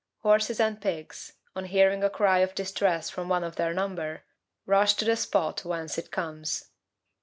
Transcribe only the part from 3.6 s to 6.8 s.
number, rush to the spot whence it comes.